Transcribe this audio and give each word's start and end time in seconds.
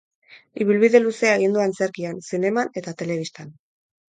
Ibilbide 0.63 1.01
luzea 1.03 1.35
egin 1.41 1.53
du 1.57 1.63
antzerkian, 1.65 2.17
zineman 2.31 2.73
eta 2.83 2.95
telebistan. 3.03 3.57